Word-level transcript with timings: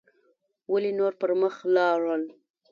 ولې 0.71 0.91
نور 0.99 1.13
پر 1.21 1.31
مخ 1.41 1.55
لاړل 1.75 2.23